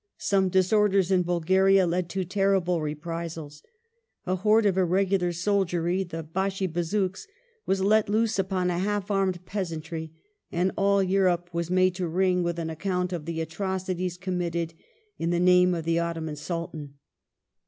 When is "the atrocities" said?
13.25-14.17